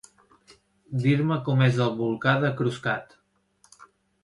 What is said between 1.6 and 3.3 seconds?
és el volcà de Croscat.